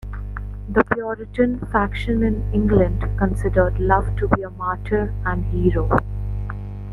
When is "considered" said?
3.19-3.79